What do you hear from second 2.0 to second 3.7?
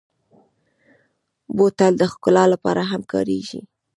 ښکلا لپاره هم کارېږي.